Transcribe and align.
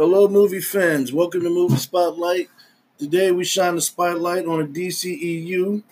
Hello, 0.00 0.26
movie 0.26 0.62
fans. 0.62 1.12
Welcome 1.12 1.42
to 1.42 1.50
Movie 1.50 1.76
Spotlight. 1.76 2.48
Today, 2.96 3.32
we 3.32 3.44
shine 3.44 3.74
the 3.74 3.82
spotlight 3.82 4.46
on 4.46 4.60
the 4.72 4.86
DCEU 4.88 5.82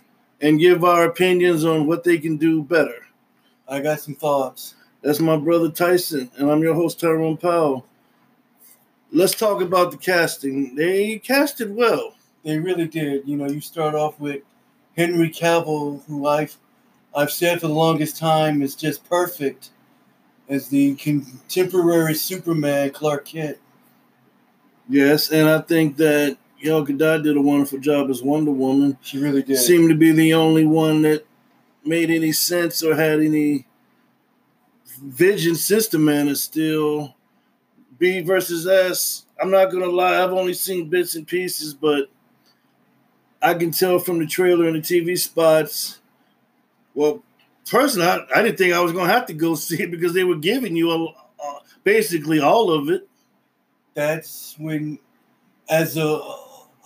and 0.40 0.58
give 0.58 0.82
our 0.82 1.04
opinions 1.04 1.62
on 1.66 1.86
what 1.86 2.04
they 2.04 2.16
can 2.16 2.38
do 2.38 2.62
better. 2.62 3.04
I 3.68 3.80
got 3.80 4.00
some 4.00 4.14
thoughts. 4.14 4.76
That's 5.02 5.20
my 5.20 5.36
brother 5.36 5.70
Tyson, 5.70 6.30
and 6.38 6.50
I'm 6.50 6.62
your 6.62 6.72
host, 6.72 6.98
Tyrone 6.98 7.36
Powell. 7.36 7.84
Let's 9.12 9.34
talk 9.34 9.60
about 9.60 9.90
the 9.90 9.98
casting. 9.98 10.74
They 10.74 11.18
casted 11.18 11.76
well. 11.76 12.14
They 12.44 12.58
really 12.58 12.86
did. 12.86 13.28
You 13.28 13.36
know, 13.36 13.46
you 13.46 13.60
start 13.60 13.94
off 13.94 14.18
with 14.18 14.40
Henry 14.96 15.28
Cavill, 15.28 16.02
who 16.06 16.26
I've 16.26 16.56
I've 17.14 17.30
said 17.30 17.60
for 17.60 17.66
the 17.66 17.74
longest 17.74 18.16
time 18.16 18.62
is 18.62 18.74
just 18.74 19.06
perfect 19.06 19.68
as 20.48 20.68
the 20.68 20.94
contemporary 20.94 22.14
Superman, 22.14 22.88
Clark 22.92 23.26
Kent. 23.26 23.58
Yes, 24.88 25.30
and 25.30 25.48
I 25.48 25.60
think 25.60 25.96
that 25.98 26.38
Gal 26.62 26.84
Gadot 26.84 27.22
did 27.22 27.36
a 27.36 27.40
wonderful 27.40 27.78
job 27.78 28.10
as 28.10 28.22
Wonder 28.22 28.50
Woman. 28.50 28.98
She 29.02 29.18
really 29.18 29.42
did. 29.42 29.58
Seemed 29.58 29.90
to 29.90 29.94
be 29.94 30.12
the 30.12 30.34
only 30.34 30.64
one 30.64 31.02
that 31.02 31.26
made 31.84 32.10
any 32.10 32.32
sense 32.32 32.82
or 32.82 32.94
had 32.94 33.20
any 33.20 33.66
vision. 35.02 35.54
System 35.54 36.04
Man 36.04 36.28
is 36.28 36.42
still 36.42 37.14
B 37.98 38.20
versus 38.20 38.66
S. 38.66 39.24
I'm 39.40 39.50
not 39.50 39.70
gonna 39.70 39.86
lie, 39.86 40.22
I've 40.22 40.32
only 40.32 40.54
seen 40.54 40.88
bits 40.88 41.14
and 41.14 41.26
pieces, 41.26 41.74
but 41.74 42.10
I 43.40 43.54
can 43.54 43.70
tell 43.70 43.98
from 43.98 44.18
the 44.18 44.26
trailer 44.26 44.66
and 44.66 44.76
the 44.76 44.80
TV 44.80 45.16
spots. 45.16 46.00
Well, 46.94 47.22
personally, 47.70 48.08
I, 48.08 48.26
I 48.34 48.42
didn't 48.42 48.58
think 48.58 48.74
I 48.74 48.80
was 48.80 48.92
gonna 48.92 49.12
have 49.12 49.26
to 49.26 49.34
go 49.34 49.54
see 49.54 49.82
it 49.82 49.90
because 49.90 50.14
they 50.14 50.24
were 50.24 50.36
giving 50.36 50.74
you 50.74 50.90
a, 50.90 51.06
uh, 51.06 51.58
basically 51.84 52.40
all 52.40 52.72
of 52.72 52.88
it. 52.88 53.08
That's 53.98 54.54
when, 54.60 55.00
as 55.68 55.96
a 55.96 56.20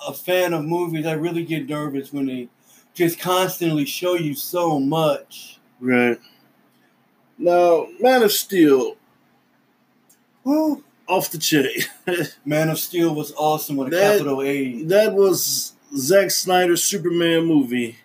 a 0.08 0.14
fan 0.14 0.54
of 0.54 0.64
movies, 0.64 1.04
I 1.04 1.12
really 1.12 1.44
get 1.44 1.68
nervous 1.68 2.10
when 2.10 2.24
they 2.24 2.48
just 2.94 3.20
constantly 3.20 3.84
show 3.84 4.14
you 4.14 4.34
so 4.34 4.80
much. 4.80 5.60
Right. 5.78 6.18
Now, 7.36 7.88
Man 8.00 8.22
of 8.22 8.32
Steel. 8.32 8.96
Woo. 10.42 10.82
Off 11.06 11.30
the 11.30 11.36
chain. 11.36 11.68
Man 12.46 12.70
of 12.70 12.78
Steel 12.78 13.14
was 13.14 13.34
awesome 13.36 13.76
with 13.76 13.88
a 13.88 13.90
That- 13.90 14.12
capital 14.18 14.40
A. 14.40 14.82
that 14.84 15.12
was 15.12 15.74
Zack 15.94 16.30
Snyder's 16.30 16.82
Superman 16.82 17.44
movie. 17.44 17.98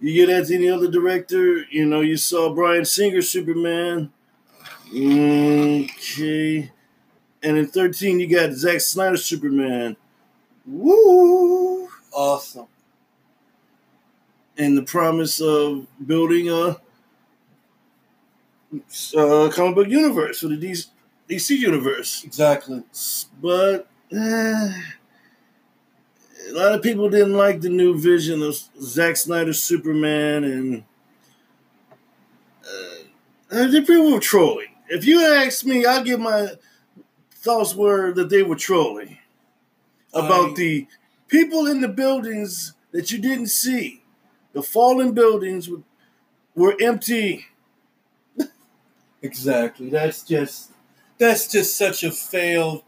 You 0.00 0.12
get 0.12 0.26
that 0.26 0.48
to 0.48 0.54
any 0.54 0.68
other 0.68 0.90
director? 0.90 1.64
You 1.70 1.86
know, 1.86 2.02
you 2.02 2.18
saw 2.18 2.52
Bryan 2.54 2.84
Singer 2.84 3.22
Superman. 3.22 4.12
Okay. 4.94 6.70
And 7.42 7.58
in 7.58 7.66
13, 7.66 8.20
you 8.20 8.28
got 8.28 8.52
Zack 8.52 8.80
Snyder 8.80 9.16
Superman. 9.16 9.96
Woo! 10.66 11.88
Awesome. 12.12 12.66
And 14.56 14.76
the 14.76 14.82
promise 14.82 15.40
of 15.40 15.86
building 16.06 16.50
a 16.50 16.76
uh, 19.16 19.50
comic 19.52 19.74
book 19.74 19.88
universe 19.88 20.40
for 20.40 20.48
the 20.48 20.56
DC, 20.56 20.88
DC 21.28 21.58
universe. 21.58 22.22
Exactly. 22.24 22.82
but 23.40 23.88
eh, 24.12 24.72
a 26.48 26.52
lot 26.52 26.74
of 26.74 26.82
people 26.82 27.08
didn't 27.08 27.34
like 27.36 27.60
the 27.60 27.68
new 27.68 27.98
vision 27.98 28.42
of 28.42 28.56
Zack 28.80 29.16
Snyder's 29.16 29.62
Superman, 29.62 30.44
and 30.44 30.84
uh, 33.50 33.66
the 33.66 33.82
people 33.82 34.12
were 34.12 34.20
trolling. 34.20 34.68
If 34.88 35.04
you 35.04 35.24
ask 35.24 35.64
me, 35.64 35.86
I'll 35.86 36.04
give 36.04 36.20
my 36.20 36.48
thoughts 37.42 37.74
were 37.74 38.12
that 38.14 38.30
they 38.30 38.42
were 38.42 38.56
trolling 38.56 39.18
about 40.14 40.50
I- 40.50 40.54
the 40.54 40.86
people 41.28 41.66
in 41.66 41.80
the 41.80 41.88
buildings 41.88 42.74
that 42.92 43.10
you 43.10 43.18
didn't 43.18 43.48
see. 43.48 44.02
The 44.52 44.62
fallen 44.62 45.12
buildings 45.12 45.68
were, 45.68 45.82
were 46.54 46.76
empty. 46.80 47.46
Exactly. 49.22 49.88
That's 49.88 50.22
just 50.24 50.72
that's 51.18 51.46
just 51.46 51.76
such 51.76 52.02
a 52.02 52.10
failed. 52.10 52.82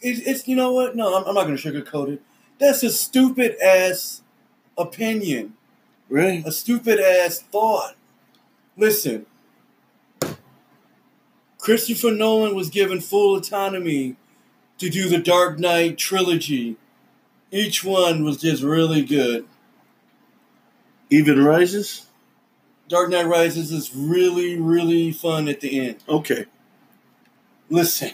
It, 0.00 0.26
it's 0.26 0.48
you 0.48 0.56
know 0.56 0.72
what? 0.72 0.96
No, 0.96 1.14
I'm, 1.16 1.24
I'm 1.24 1.34
not 1.34 1.44
going 1.44 1.56
to 1.56 1.62
sugarcoat 1.72 2.08
it. 2.14 2.22
That's 2.58 2.82
a 2.82 2.90
stupid 2.90 3.56
ass 3.62 4.22
opinion, 4.78 5.54
Right? 6.08 6.42
a 6.46 6.52
stupid 6.52 6.98
ass 6.98 7.40
thought. 7.40 7.94
Listen, 8.76 9.26
Christopher 11.64 12.10
Nolan 12.10 12.54
was 12.54 12.68
given 12.68 13.00
full 13.00 13.34
autonomy 13.34 14.16
to 14.76 14.90
do 14.90 15.08
the 15.08 15.16
Dark 15.16 15.58
Knight 15.58 15.96
trilogy. 15.96 16.76
Each 17.50 17.82
one 17.82 18.22
was 18.22 18.42
just 18.42 18.62
really 18.62 19.00
good. 19.00 19.46
Even 21.08 21.42
rises. 21.42 22.04
Dark 22.86 23.08
Knight 23.08 23.26
Rises 23.26 23.72
is 23.72 23.96
really, 23.96 24.60
really 24.60 25.10
fun 25.10 25.48
at 25.48 25.60
the 25.60 25.80
end. 25.80 25.96
Okay. 26.06 26.44
Listen. 27.70 28.10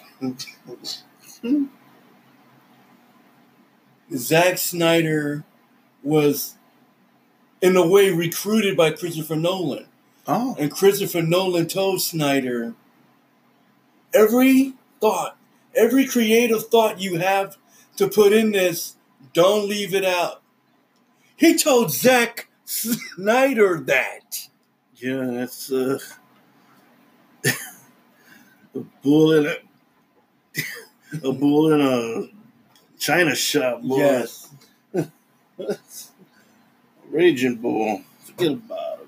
Zack 4.14 4.58
Snyder 4.58 5.42
was, 6.04 6.54
in 7.60 7.74
a 7.74 7.84
way, 7.84 8.12
recruited 8.12 8.76
by 8.76 8.92
Christopher 8.92 9.34
Nolan. 9.34 9.86
Oh. 10.28 10.54
And 10.56 10.70
Christopher 10.70 11.22
Nolan 11.22 11.66
told 11.66 12.00
Snyder 12.00 12.76
every 14.14 14.74
thought, 15.00 15.36
every 15.74 16.06
creative 16.06 16.66
thought 16.66 17.00
you 17.00 17.18
have 17.18 17.56
to 17.96 18.08
put 18.08 18.32
in 18.32 18.52
this, 18.52 18.96
don't 19.32 19.68
leave 19.68 19.94
it 19.94 20.04
out. 20.04 20.42
He 21.36 21.56
told 21.56 21.90
Zack 21.90 22.48
Snyder 22.64 23.80
that. 23.86 24.48
Yeah, 24.96 25.24
that's 25.24 25.72
uh, 25.72 25.98
a 28.74 28.80
bull 29.02 29.32
in 29.32 29.46
a 29.46 29.56
a 31.28 31.32
bull 31.32 31.72
in 31.72 31.80
a 31.80 32.28
china 32.98 33.34
shop. 33.34 33.82
Boy. 33.82 33.96
Yes. 33.96 34.48
Raging 37.10 37.56
bull. 37.56 38.02
Forget 38.24 38.52
about 38.52 39.00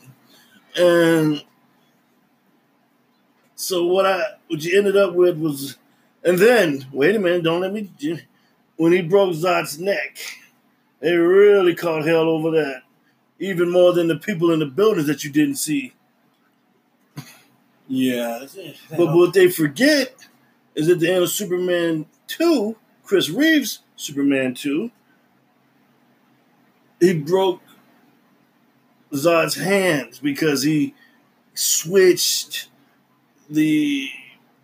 it. 0.75 0.81
And 0.81 1.45
so 3.72 3.87
what 3.87 4.05
I 4.05 4.22
what 4.49 4.62
you 4.62 4.77
ended 4.77 4.99
up 4.99 5.15
with 5.15 5.38
was, 5.38 5.78
and 6.22 6.38
then 6.38 6.87
wait 6.93 7.16
a 7.16 7.19
minute, 7.19 7.43
don't 7.43 7.62
let 7.62 7.72
me. 7.72 7.91
When 8.77 8.93
he 8.93 9.00
broke 9.00 9.33
Zod's 9.34 9.78
neck, 9.78 10.19
they 11.00 11.15
really 11.15 11.75
caught 11.75 12.05
hell 12.05 12.28
over 12.28 12.50
that, 12.50 12.83
even 13.38 13.71
more 13.71 13.94
than 13.94 14.09
the 14.09 14.16
people 14.16 14.53
in 14.53 14.59
the 14.59 14.66
buildings 14.66 15.06
that 15.06 15.25
you 15.25 15.31
didn't 15.31 15.56
see. 15.56 15.94
Yeah. 17.88 18.44
But 18.91 19.15
what 19.15 19.33
they 19.33 19.50
forget 19.50 20.27
is 20.75 20.91
at 20.91 21.00
the 21.00 21.10
end 21.10 21.22
of 21.22 21.31
Superman 21.31 22.04
2, 22.27 22.77
Chris 23.04 23.31
Reeves, 23.31 23.78
Superman 23.97 24.53
2, 24.53 24.91
he 27.00 27.15
broke 27.15 27.62
Zod's 29.15 29.56
hands 29.56 30.19
because 30.19 30.62
he 30.62 30.94
switched 31.54 32.69
the 33.50 34.08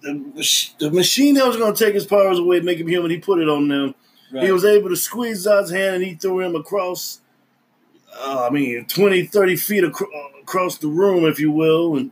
the, 0.01 0.71
the 0.79 0.91
machine 0.91 1.35
that 1.35 1.47
was 1.47 1.57
going 1.57 1.75
to 1.75 1.85
take 1.85 1.95
his 1.95 2.07
powers 2.07 2.39
away, 2.39 2.61
make 2.61 2.79
him 2.79 2.87
human. 2.87 3.11
He 3.11 3.19
put 3.19 3.41
it 3.41 3.49
on 3.49 3.69
them. 3.69 3.95
He 4.31 4.53
was 4.53 4.65
able 4.65 4.91
to 4.91 4.97
squeeze 4.97 5.47
Zod's 5.47 5.71
hand 5.71 5.97
and 5.97 6.05
he 6.05 6.15
threw 6.15 6.41
him 6.41 6.55
across, 6.55 7.21
uh, 8.15 8.47
I 8.49 8.51
mean, 8.53 8.85
20, 8.85 9.25
30 9.27 9.57
feet 9.57 9.85
acro- 9.85 10.11
across 10.43 10.77
the 10.79 10.87
room, 10.89 11.25
if 11.25 11.41
you 11.41 11.51
will. 11.51 11.97
And 11.97 12.11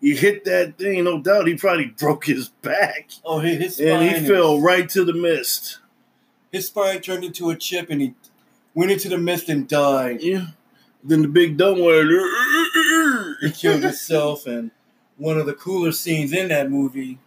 he 0.00 0.16
hit 0.16 0.44
that 0.46 0.78
thing, 0.78 1.04
no 1.04 1.20
doubt. 1.20 1.46
He 1.46 1.54
probably 1.56 1.86
broke 1.98 2.24
his 2.26 2.48
back. 2.48 3.10
oh, 3.24 3.38
his, 3.40 3.74
spine. 3.76 3.88
And 3.88 4.02
he 4.02 4.16
is- 4.22 4.28
fell 4.28 4.60
right 4.60 4.88
to 4.88 5.04
the 5.04 5.12
mist. 5.14 5.78
His 6.50 6.66
spine 6.66 7.00
turned 7.00 7.22
into 7.24 7.50
a 7.50 7.56
chip, 7.56 7.90
and 7.90 8.00
he 8.00 8.14
went 8.74 8.90
into 8.90 9.08
the 9.08 9.18
mist 9.18 9.48
and 9.48 9.68
died. 9.68 10.20
Yeah. 10.22 10.46
Then 11.04 11.22
the 11.22 11.28
big 11.28 11.56
dumb 11.58 11.80
word. 11.80 12.08
He 13.40 13.50
killed 13.52 13.82
himself, 13.84 14.46
and 14.46 14.70
one 15.20 15.36
of 15.38 15.46
the 15.46 15.52
cooler 15.54 15.92
scenes 15.92 16.32
in 16.32 16.48
that 16.48 16.70
movie. 16.70 17.18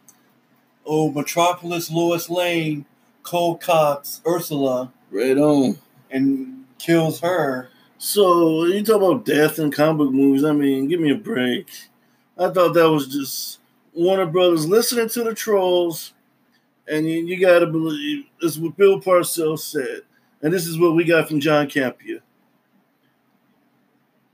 Oh, 0.86 1.12
Metropolis, 1.12 1.90
Lois 1.92 2.30
Lane, 2.30 2.86
Cole 3.22 3.56
Cox, 3.58 4.20
Ursula, 4.28 4.92
Right 5.12 5.38
on. 5.38 5.78
and 6.12 6.66
kills 6.80 7.20
her. 7.22 7.70
So 8.00 8.66
you 8.66 8.84
talk 8.84 8.98
about 8.98 9.26
death 9.26 9.60
in 9.60 9.72
comic 9.72 9.98
book 10.00 10.12
movies. 10.12 10.44
I 10.44 10.52
mean, 10.52 10.88
give 10.90 11.00
me 11.00 11.12
a 11.12 11.16
break. 11.16 11.68
I 12.38 12.50
thought 12.50 12.74
that 12.74 12.90
was 12.90 13.08
just 13.08 13.60
Warner 13.94 14.26
Brothers 14.26 14.68
listening 14.68 15.08
to 15.10 15.24
the 15.24 15.34
trolls, 15.36 16.14
and 16.88 17.08
you, 17.08 17.20
you 17.26 17.40
got 17.40 17.60
to 17.60 17.68
believe 17.68 18.26
this 18.42 18.54
is 18.54 18.60
what 18.60 18.76
Bill 18.76 19.00
Parcells 19.00 19.60
said, 19.60 20.02
and 20.42 20.52
this 20.52 20.66
is 20.68 20.78
what 20.80 20.96
we 20.96 21.04
got 21.06 21.28
from 21.30 21.40
John 21.40 21.68
Campea, 21.68 22.20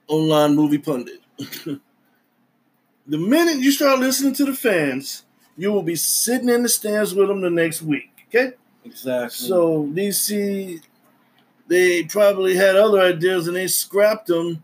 online 0.07 0.55
movie 0.55 0.77
pundit. 0.79 1.19
the 3.09 3.17
minute 3.17 3.57
you 3.57 3.71
start 3.71 3.99
listening 3.99 4.33
to 4.35 4.45
the 4.45 4.53
fans, 4.53 5.23
you 5.57 5.71
will 5.73 5.83
be 5.83 5.95
sitting 5.95 6.49
in 6.49 6.63
the 6.63 6.69
stands 6.69 7.13
with 7.13 7.27
them 7.27 7.41
the 7.41 7.49
next 7.49 7.81
week. 7.81 8.09
Okay, 8.29 8.53
Exactly. 8.85 9.47
so 9.47 9.83
DC, 9.87 10.81
they 11.67 12.03
probably 12.03 12.55
had 12.55 12.75
other 12.75 13.01
ideas 13.01 13.47
and 13.47 13.55
they 13.57 13.67
scrapped 13.67 14.27
them 14.27 14.63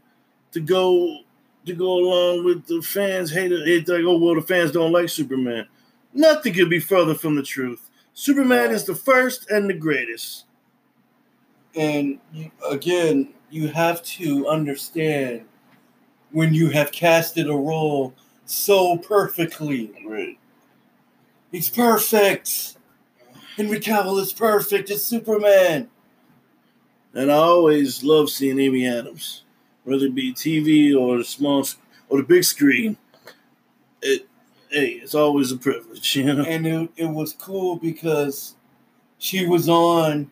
to 0.52 0.60
go 0.60 1.20
to 1.66 1.74
go 1.74 1.94
along 1.98 2.46
with 2.46 2.66
the 2.68 2.82
fans 2.82 3.32
hated. 3.32 3.68
It's 3.68 3.90
like, 3.90 4.04
oh 4.06 4.18
well, 4.20 4.36
the 4.36 4.42
fans 4.42 4.72
don't 4.72 4.92
like 4.94 5.10
Superman. 5.10 5.68
Nothing 6.14 6.54
could 6.54 6.70
be 6.70 6.80
further 6.80 7.16
from 7.16 7.36
the 7.36 7.44
truth. 7.44 7.90
Superman 8.14 8.72
is 8.72 8.86
the 8.86 8.96
first 8.96 9.50
and 9.50 9.70
the 9.70 9.74
greatest. 9.74 10.46
and 11.76 12.20
you, 12.32 12.52
again, 12.70 13.34
you 13.50 13.68
have 13.68 14.02
to 14.04 14.48
understand 14.48 15.42
when 16.32 16.54
you 16.54 16.70
have 16.70 16.92
casted 16.92 17.50
a 17.50 17.54
role 17.54 18.14
so 18.46 18.98
perfectly. 18.98 19.92
Right. 20.06 20.38
He's 21.52 21.70
perfect. 21.70 22.78
Henry 23.56 23.80
Cavill 23.80 24.20
is 24.22 24.34
perfect 24.34 24.90
as 24.90 25.04
Superman. 25.06 25.90
And 27.14 27.32
I 27.32 27.36
always 27.36 28.04
love 28.04 28.30
seeing 28.30 28.60
Amy 28.60 28.86
Adams, 28.86 29.44
whether 29.86 30.06
it 30.06 30.16
be 30.16 30.34
TV 30.34 30.94
or 30.96 31.18
the 31.18 31.24
small 31.24 31.66
or 32.10 32.18
the 32.18 32.24
big 32.28 32.44
screen. 32.44 32.98
It, 34.02 34.28
hey, 34.70 35.00
it's 35.02 35.16
always 35.16 35.52
a 35.52 35.58
privilege, 35.58 36.16
you 36.16 36.26
know. 36.26 36.44
And 36.44 36.68
it, 36.68 36.90
it 36.98 37.06
was 37.06 37.34
cool 37.34 37.78
because 37.78 38.56
she 39.18 39.48
was 39.48 39.70
on 39.70 40.30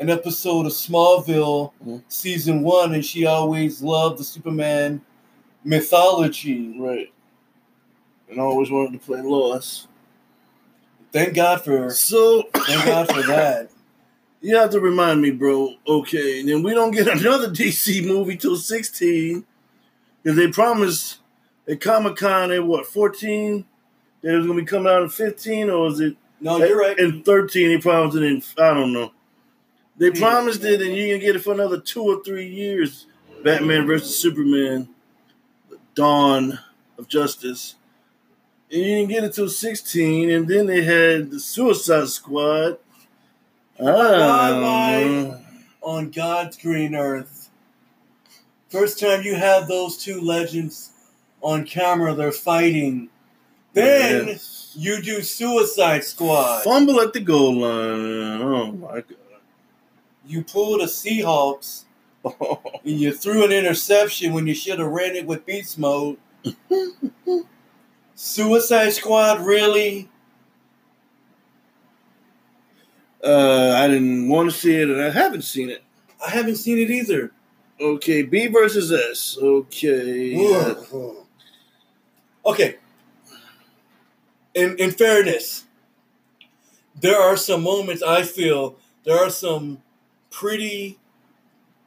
an 0.00 0.10
episode 0.10 0.66
of 0.66 0.72
Smallville 0.72 1.70
Mhm. 1.86 2.02
season 2.08 2.62
one, 2.62 2.94
and 2.94 3.04
she 3.04 3.26
always 3.26 3.80
loved 3.80 4.18
the 4.18 4.24
Superman 4.24 5.00
mythology. 5.64 6.76
Right. 6.78 7.12
And 8.30 8.40
I 8.40 8.44
always 8.44 8.70
wanted 8.70 8.92
to 8.92 8.98
play 9.06 9.20
Lois. 9.22 9.86
Thank 11.12 11.34
God 11.34 11.62
for 11.64 11.90
So 11.90 12.48
thank 12.52 12.84
God 12.86 13.08
for 13.08 13.22
that. 13.22 13.70
you 14.40 14.56
have 14.56 14.70
to 14.70 14.80
remind 14.80 15.22
me, 15.22 15.30
bro. 15.30 15.74
Okay, 15.86 16.40
and 16.40 16.48
then 16.48 16.62
we 16.62 16.74
don't 16.74 16.90
get 16.90 17.06
another 17.20 17.48
DC 17.48 18.04
movie 18.06 18.36
till 18.36 18.56
sixteen, 18.56 19.44
because 20.22 20.36
they 20.36 20.48
promised 20.48 21.18
at 21.68 21.80
Comic 21.80 22.16
Con 22.16 22.50
at 22.50 22.64
what 22.64 22.86
fourteen 22.86 23.64
that 24.22 24.34
it 24.34 24.38
was 24.38 24.46
gonna 24.46 24.60
be 24.60 24.66
coming 24.66 24.90
out 24.92 25.02
in 25.02 25.08
fifteen, 25.08 25.70
or 25.70 25.86
is 25.88 26.00
it 26.00 26.16
No, 26.40 26.58
you're 26.58 26.78
right. 26.78 26.98
In 26.98 27.22
13, 27.22 27.68
they 27.68 27.78
promised 27.78 28.16
it 28.16 28.22
in, 28.24 28.42
I 28.58 28.74
don't 28.74 28.92
know. 28.92 29.12
They 29.96 30.06
Yeah. 30.08 30.18
promised 30.20 30.64
it, 30.64 30.82
and 30.82 30.94
you 30.96 31.12
can 31.12 31.20
get 31.20 31.36
it 31.36 31.40
for 31.40 31.52
another 31.54 31.78
two 31.78 32.02
or 32.02 32.22
three 32.24 32.48
years. 32.48 33.06
Batman 33.44 33.86
versus 33.86 34.18
Superman, 34.18 34.88
the 35.70 35.76
dawn 35.94 36.58
of 36.98 37.06
justice. 37.08 37.76
You 38.74 38.82
didn't 38.82 39.08
get 39.10 39.22
it 39.22 39.32
till 39.34 39.48
16, 39.48 40.30
and 40.30 40.48
then 40.48 40.66
they 40.66 40.82
had 40.82 41.30
the 41.30 41.38
Suicide 41.38 42.08
Squad. 42.08 42.78
Ah, 43.80 45.38
on 45.80 46.10
God's 46.10 46.56
green 46.56 46.96
earth. 46.96 47.50
First 48.70 48.98
time 48.98 49.22
you 49.22 49.36
have 49.36 49.68
those 49.68 49.96
two 49.96 50.20
legends 50.20 50.90
on 51.40 51.64
camera, 51.64 52.14
they're 52.14 52.32
fighting. 52.32 53.10
Then 53.74 54.26
Yes. 54.26 54.72
you 54.74 55.00
do 55.00 55.22
Suicide 55.22 56.02
Squad. 56.02 56.64
Fumble 56.64 57.00
at 57.00 57.12
the 57.12 57.20
goal 57.20 57.60
line. 57.60 58.42
Oh 58.42 58.72
my 58.72 58.94
god. 59.02 59.14
You 60.26 60.42
pulled 60.42 60.80
a 60.80 60.86
Seahawks 60.86 61.84
and 62.24 62.98
you 62.98 63.12
threw 63.12 63.44
an 63.44 63.52
interception 63.52 64.32
when 64.32 64.48
you 64.48 64.54
should 64.54 64.80
have 64.80 64.88
ran 64.88 65.14
it 65.14 65.26
with 65.26 65.46
beast 65.46 65.78
mode. 65.78 66.16
Suicide 68.14 68.90
Squad, 68.92 69.40
really? 69.40 70.08
uh, 73.24 73.72
I 73.76 73.88
didn't 73.88 74.28
want 74.28 74.50
to 74.50 74.56
see 74.56 74.74
it, 74.76 74.90
and 74.90 75.00
I 75.00 75.10
haven't 75.10 75.42
seen 75.42 75.70
it. 75.70 75.82
I 76.24 76.30
haven't 76.30 76.56
seen 76.56 76.78
it 76.78 76.90
either. 76.90 77.32
Okay, 77.80 78.22
B 78.22 78.46
versus 78.48 78.92
S. 78.92 79.38
Okay. 79.40 80.34
Okay. 82.44 82.76
In 84.54 84.76
in 84.78 84.90
fairness, 84.90 85.64
there 87.00 87.18
are 87.18 87.36
some 87.36 87.62
moments 87.62 88.02
I 88.02 88.22
feel 88.22 88.76
there 89.04 89.18
are 89.18 89.30
some 89.30 89.82
pretty 90.30 90.98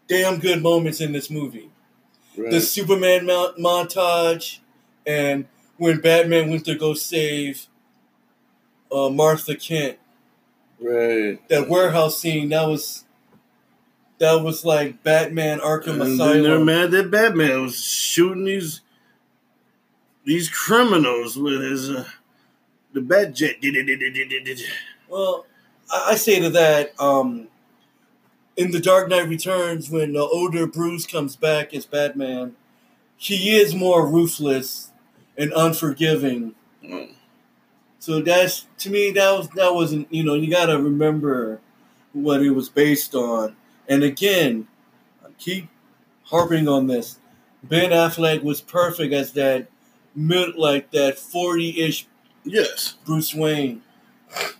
damn 0.07 0.39
good 0.39 0.61
moments 0.61 0.99
in 0.99 1.11
this 1.13 1.29
movie. 1.29 1.69
Right. 2.35 2.51
The 2.51 2.61
Superman 2.61 3.25
mount- 3.25 3.57
montage, 3.57 4.59
and 5.05 5.45
when 5.77 5.99
Batman 5.99 6.49
went 6.49 6.65
to 6.65 6.75
go 6.75 6.93
save 6.93 7.67
uh, 8.91 9.09
Martha 9.09 9.55
Kent, 9.55 9.97
right. 10.79 11.39
that 11.49 11.67
warehouse 11.69 12.19
scene 12.19 12.49
that 12.49 12.67
was 12.67 13.05
that 14.19 14.41
was 14.41 14.65
like 14.65 15.03
Batman 15.03 15.59
Arkham 15.59 16.01
And 16.01 16.19
then 16.19 16.43
they're 16.43 16.63
mad 16.63 16.91
that 16.91 17.11
Batman 17.11 17.63
was 17.63 17.83
shooting 17.83 18.45
these 18.45 18.81
these 20.25 20.49
criminals 20.49 21.37
with 21.37 21.61
his 21.61 21.89
uh, 21.89 22.05
the 22.93 23.01
bat 23.01 23.33
jet. 23.33 23.55
Well, 25.07 25.45
I 25.91 26.11
I 26.11 26.15
say 26.15 26.39
to 26.39 26.49
that, 26.49 26.99
um, 26.99 27.47
in 28.57 28.71
The 28.71 28.79
Dark 28.79 29.07
Knight 29.07 29.29
Returns, 29.29 29.89
when 29.89 30.13
the 30.13 30.21
older 30.21 30.65
Bruce 30.65 31.05
comes 31.05 31.35
back 31.35 31.73
as 31.73 31.85
Batman, 31.85 32.55
he 33.15 33.55
is 33.55 33.75
more 33.75 34.07
ruthless 34.07 34.86
and 35.37 35.53
unforgiving. 35.53 36.55
Mm. 36.83 37.11
So 37.99 38.21
that's 38.21 38.67
to 38.79 38.89
me 38.89 39.11
that 39.11 39.31
was 39.31 39.49
that 39.49 39.73
wasn't 39.73 40.11
you 40.13 40.23
know 40.23 40.33
you 40.35 40.49
got 40.49 40.67
to 40.67 40.81
remember 40.81 41.59
what 42.13 42.41
it 42.41 42.51
was 42.51 42.69
based 42.69 43.15
on. 43.15 43.55
And 43.87 44.03
again, 44.03 44.67
I 45.23 45.29
keep 45.37 45.69
harping 46.25 46.67
on 46.67 46.87
this. 46.87 47.19
Ben 47.63 47.91
Affleck 47.91 48.43
was 48.43 48.61
perfect 48.61 49.13
as 49.13 49.33
that 49.33 49.67
mid 50.15 50.55
like 50.55 50.91
that 50.91 51.17
forty 51.17 51.81
ish 51.81 52.07
Yes, 52.49 52.95
Bruce 53.05 53.35
Wayne. 53.35 53.81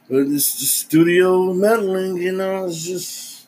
but 0.09 0.18
it's 0.18 0.59
just 0.59 0.77
studio 0.77 1.53
meddling. 1.53 2.18
You 2.18 2.33
know, 2.33 2.65
it's 2.65 2.83
just 2.85 3.47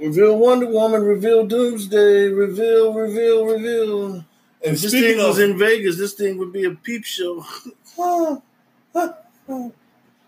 reveal 0.00 0.38
Wonder 0.38 0.66
Woman, 0.66 1.02
reveal 1.02 1.46
Doomsday, 1.46 2.28
reveal, 2.28 2.94
reveal, 2.94 3.44
reveal. 3.44 4.24
And 4.64 4.74
If 4.74 4.82
this 4.82 4.90
speaking 4.90 5.18
thing 5.18 5.26
was 5.26 5.38
in 5.38 5.56
Vegas, 5.58 5.96
this 5.98 6.14
thing 6.14 6.36
would 6.38 6.52
be 6.52 6.64
a 6.64 6.70
peep 6.72 7.04
show. 7.04 7.44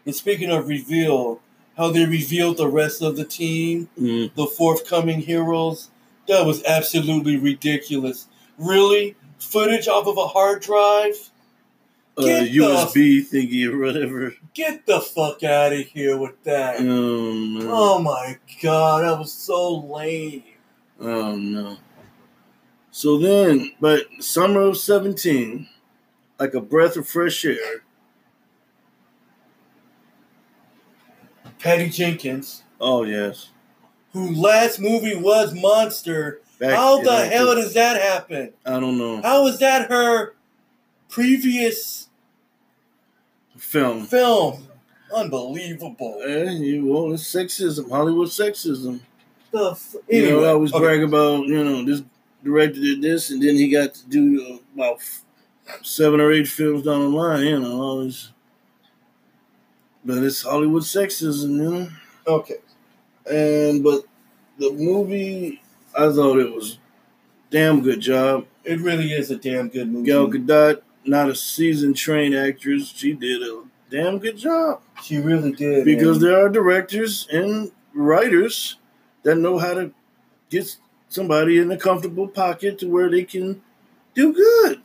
And 0.07 0.15
speaking 0.15 0.51
of 0.51 0.67
reveal, 0.67 1.41
how 1.77 1.91
they 1.91 2.07
revealed 2.07 2.57
the 2.57 2.69
rest 2.69 3.03
of 3.03 3.17
the 3.17 3.25
team, 3.25 3.89
Mm. 4.01 4.35
the 4.35 4.47
forthcoming 4.47 5.21
heroes, 5.21 5.91
that 6.27 6.47
was 6.47 6.63
absolutely 6.65 7.37
ridiculous. 7.37 8.27
Really? 8.59 9.15
Footage 9.39 9.89
off 9.89 10.07
of 10.07 10.17
a 10.17 10.27
hard 10.27 10.63
drive? 10.63 11.31
Uh, 12.17 12.23
Get 12.23 12.45
the- 12.45 12.57
USB 12.59 13.21
thingy 13.23 13.71
or 13.73 13.79
whatever. 13.79 14.35
Get 14.55 14.87
the 14.87 15.01
fuck 15.01 15.43
out 15.45 15.73
of 15.73 15.81
here 15.87 16.17
with 16.17 16.43
that. 16.45 16.77
Oh, 16.81 17.33
man. 17.35 17.67
Oh 17.71 17.99
my 17.99 18.39
god, 18.63 19.05
that 19.05 19.19
was 19.19 19.33
so 19.33 19.77
lame. 19.77 20.43
Oh 21.01 21.37
no. 21.37 21.77
So 22.91 23.19
then, 23.19 23.73
but 23.81 24.07
summer 24.21 24.61
of 24.63 24.77
17, 24.77 25.69
like 26.39 26.55
a 26.55 26.61
breath 26.61 26.97
of 26.97 27.09
fresh 27.09 27.45
air. 27.45 27.85
Patty 31.59 31.89
Jenkins, 31.91 32.63
Oh 32.81 33.03
yes. 33.05 33.51
who 34.13 34.35
last 34.35 34.81
movie 34.81 35.15
was 35.17 35.55
Monster, 35.55 36.41
Back 36.59 36.75
how 36.75 37.03
the 37.03 37.27
hell 37.27 37.55
does 37.55 37.75
that 37.75 38.01
happen? 38.01 38.53
I 38.67 38.81
don't 38.81 38.99
know. 38.99 39.21
How 39.23 39.47
is 39.47 39.59
that 39.61 39.91
her 39.91 40.35
previous 41.09 42.09
Film. 43.57 44.05
film? 44.07 44.67
Unbelievable. 45.15 46.21
Eh, 46.25 46.51
you, 46.51 46.87
well, 46.87 47.13
it's 47.13 47.25
sexism, 47.25 47.91
Hollywood 47.91 48.29
sexism. 48.29 49.01
The 49.51 49.71
f- 49.73 49.97
You 50.09 50.31
know, 50.31 50.45
I 50.45 50.49
always 50.51 50.73
okay. 50.73 50.83
brag 50.83 51.03
about, 51.03 51.47
you 51.47 51.63
know, 51.63 51.85
this 51.85 52.03
director 52.43 52.81
did 52.81 53.03
this, 53.03 53.31
and 53.31 53.43
then 53.43 53.57
he 53.57 53.71
got 53.71 53.95
to 53.95 54.07
do 54.09 54.55
uh, 54.55 54.59
about 54.75 55.01
seven 55.83 56.21
or 56.21 56.33
eight 56.33 56.49
films 56.49 56.85
down 56.85 57.01
the 57.01 57.17
line. 57.17 57.47
You 57.47 57.61
know, 57.61 57.81
always. 57.81 58.31
But 60.05 60.19
it's 60.23 60.43
Hollywood 60.43 60.83
sexism, 60.83 61.57
you 61.57 61.71
know. 61.71 61.89
Okay. 62.27 62.57
And 63.31 63.83
but 63.85 64.05
the 64.59 64.73
movie, 64.73 65.63
I 65.97 66.11
thought 66.11 66.39
it 66.39 66.55
was 66.55 66.79
damn 67.51 67.83
good 67.83 68.01
job. 68.01 68.47
It 68.65 68.81
really 68.81 69.13
is 69.13 69.31
a 69.31 69.37
damn 69.37 69.69
good 69.69 69.91
movie. 69.91 70.07
Gal 70.07 70.29
Gadot, 70.29 70.83
not 71.05 71.29
a 71.29 71.35
seasoned 71.35 71.97
trained 71.97 72.35
actress, 72.35 72.89
she 72.89 73.13
did 73.13 73.43
a 73.43 73.63
damn 73.91 74.19
good 74.19 74.37
job 74.39 74.81
she 75.03 75.19
really 75.19 75.53
did. 75.53 75.85
because 75.85 76.19
and 76.19 76.27
there 76.27 76.45
are 76.45 76.49
directors 76.49 77.27
and 77.33 77.71
writers 77.95 78.77
that 79.23 79.37
know 79.37 79.59
how 79.59 79.75
to 79.75 79.93
get 80.51 80.77
somebody 81.11 81.59
in 81.59 81.71
a 81.71 81.77
comfortable 81.77 82.27
pocket 82.27 82.79
to 82.79 82.89
where 82.89 83.11
they 83.11 83.25
can 83.25 83.61
do 84.15 84.33
good. 84.33 84.81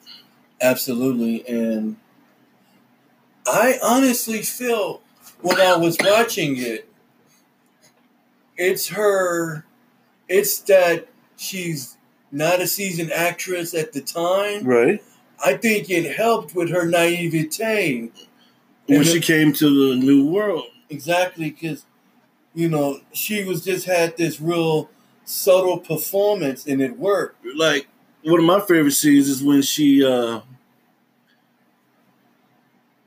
absolutely 0.60 1.48
and 1.48 1.96
I 3.48 3.80
honestly 3.82 4.42
feel 4.42 5.02
when 5.42 5.62
I 5.62 5.78
was 5.78 5.98
watching 6.02 6.58
it, 6.58 6.90
it's 8.58 8.88
her, 8.90 9.66
it's 10.28 10.60
that 10.62 11.08
she's 11.38 11.98
not 12.32 12.62
a 12.62 12.68
seasoned 12.68 13.12
actress 13.12 13.74
at 13.74 13.94
the 13.94 14.02
time. 14.02 14.64
Right. 14.64 15.04
I 15.44 15.58
think 15.58 15.90
it 15.90 16.16
helped 16.16 16.56
with 16.56 16.70
her 16.70 16.86
naivete. 16.86 18.10
When 18.88 19.04
she 19.04 19.20
came 19.20 19.54
to 19.54 19.90
the 19.90 19.96
new 19.96 20.28
world. 20.28 20.66
Exactly, 20.90 21.52
because, 21.52 21.86
you 22.54 22.70
know, 22.70 23.02
she 23.14 23.44
was 23.44 23.64
just 23.64 23.86
had 23.86 24.18
this 24.18 24.40
real 24.40 24.90
subtle 25.26 25.80
performance 25.80 26.66
and 26.68 26.82
it 26.82 26.98
worked. 26.98 27.46
Like 27.56 27.88
one 28.24 28.40
of 28.40 28.46
my 28.46 28.60
favorite 28.62 28.92
scenes 28.92 29.28
is 29.28 29.44
when 29.44 29.62
she 29.62 30.04
uh 30.06 30.42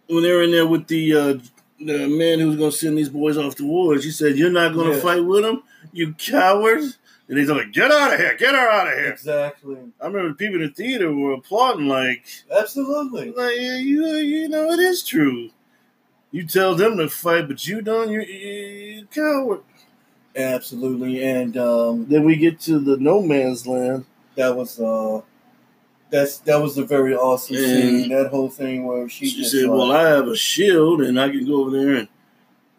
when 0.08 0.22
they're 0.22 0.42
in 0.42 0.50
there 0.50 0.66
with 0.66 0.86
the 0.88 1.14
uh 1.14 1.38
the 1.80 2.08
man 2.08 2.40
who's 2.40 2.56
gonna 2.56 2.72
send 2.72 2.98
these 2.98 3.08
boys 3.08 3.38
off 3.38 3.54
to 3.56 3.64
war, 3.66 4.00
she 4.00 4.10
said, 4.10 4.36
You're 4.36 4.50
not 4.50 4.74
gonna 4.74 4.94
Yeah. 4.94 5.00
fight 5.00 5.24
with 5.24 5.42
them, 5.42 5.62
you 5.92 6.12
cowards. 6.14 6.98
And 7.28 7.38
he's 7.38 7.50
like, 7.50 7.72
Get 7.72 7.90
out 7.92 8.14
of 8.14 8.18
here, 8.18 8.36
get 8.36 8.54
her 8.54 8.68
out 8.70 8.88
of 8.88 8.94
here. 8.94 9.12
Exactly. 9.12 9.76
I 10.00 10.06
remember 10.06 10.34
people 10.34 10.56
in 10.56 10.68
the 10.68 10.74
theater 10.74 11.12
were 11.14 11.34
applauding 11.34 11.86
like 11.86 12.24
Absolutely. 12.50 13.30
like 13.32 13.56
yeah, 13.58 13.76
you 13.76 14.06
you 14.06 14.48
know 14.48 14.70
it 14.72 14.80
is 14.80 15.02
true. 15.04 15.50
You 16.30 16.46
tell 16.46 16.74
them 16.74 16.98
to 16.98 17.08
fight, 17.08 17.48
but 17.48 17.66
you 17.66 17.80
don't. 17.80 18.10
You, 18.10 18.20
you, 18.20 18.56
you 19.00 19.06
coward. 19.06 19.60
Absolutely. 20.36 21.22
And 21.24 21.56
um, 21.56 22.06
Then 22.08 22.24
we 22.24 22.36
get 22.36 22.60
to 22.60 22.78
the 22.78 22.96
no 22.98 23.20
man's 23.22 23.66
land. 23.66 24.04
that 24.36 24.54
was 24.56 24.78
uh 24.80 25.20
that's 26.10 26.38
that 26.38 26.56
was 26.62 26.78
a 26.78 26.84
very 26.84 27.14
awesome 27.14 27.56
And- 27.56 27.64
scene. 27.66 28.08
That 28.10 28.30
whole 28.30 28.48
thing 28.48 28.84
where 28.86 29.08
she, 29.08 29.26
She 29.26 29.38
just 29.38 29.52
said, 29.52 29.68
"Well, 29.68 29.92
I 29.92 30.08
have 30.08 30.26
a 30.28 30.36
shield, 30.36 31.02
and 31.02 31.20
I 31.20 31.28
can 31.28 31.44
go 31.46 31.60
over 31.62 31.70
there 31.70 31.94
and 31.96 32.08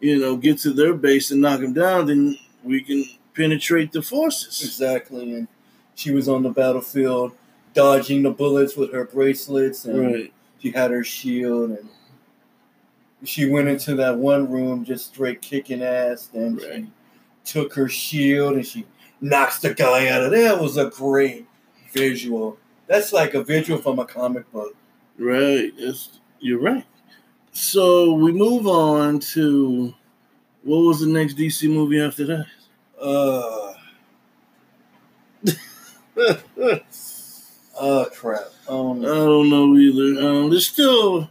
you 0.00 0.18
know 0.18 0.36
get 0.36 0.58
to 0.60 0.72
their 0.72 0.94
base 0.94 1.30
and 1.30 1.40
knock 1.40 1.60
them 1.60 1.72
down. 1.72 2.06
Then 2.06 2.36
we 2.64 2.80
can 2.82 3.04
penetrate 3.34 3.92
the 3.92 4.02
forces." 4.02 4.62
exactly, 4.64 5.32
and 5.34 5.48
she 5.94 6.10
was 6.10 6.28
on 6.28 6.42
the 6.42 6.50
battlefield 6.50 7.32
dodging 7.74 8.22
the 8.24 8.30
bullets 8.30 8.74
with 8.76 8.92
her 8.92 9.04
bracelets, 9.04 9.84
and 9.84 10.00
Right. 10.12 10.32
she 10.60 10.70
had 10.72 10.90
her 10.90 11.04
shield, 11.04 11.70
and 11.70 11.88
she 13.22 13.46
went 13.48 13.68
into 13.68 13.94
that 13.96 14.16
one 14.18 14.50
room 14.50 14.84
just 14.84 15.06
straight 15.12 15.40
kicking 15.40 15.82
ass, 15.82 16.30
and 16.34 16.56
Right. 16.60 16.74
she 16.74 16.86
took 17.44 17.74
her 17.74 17.88
shield 17.88 18.54
and 18.54 18.66
she 18.66 18.86
knocks 19.20 19.58
the 19.58 19.74
guy 19.74 20.08
out 20.08 20.22
of 20.22 20.30
there. 20.30 20.56
Was 20.56 20.76
a 20.76 20.90
great 20.90 21.46
visual. 21.92 22.58
That's 22.86 23.12
like 23.12 23.34
a 23.34 23.42
visual 23.42 23.80
from 23.80 23.98
a 23.98 24.04
comic 24.04 24.50
book. 24.52 24.74
Right. 25.18 25.72
That's, 25.78 26.20
you're 26.40 26.60
right. 26.60 26.84
So 27.52 28.14
we 28.14 28.32
move 28.32 28.66
on 28.66 29.18
to 29.20 29.94
what 30.62 30.78
was 30.78 31.00
the 31.00 31.06
next 31.06 31.36
DC 31.36 31.68
movie 31.68 32.00
after 32.00 32.24
that? 32.26 32.46
Uh, 33.00 33.74
I 36.16 36.80
oh 37.80 38.06
crap. 38.12 38.50
Um, 38.68 39.00
don't 39.02 39.50
know 39.50 39.74
either. 39.76 40.26
Um, 40.26 40.50
there's 40.50 40.66
still 40.66 41.28